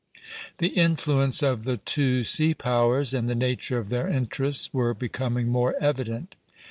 The 0.57 0.69
influence 0.69 1.43
of 1.43 1.63
the 1.63 1.77
two 1.77 2.23
sea 2.23 2.55
powers 2.55 3.13
and 3.13 3.29
the 3.29 3.35
nature 3.35 3.77
of 3.77 3.89
their 3.89 4.07
interests 4.07 4.73
were 4.73 4.95
becoming 4.95 5.47
more 5.49 5.75
evident. 5.79 6.33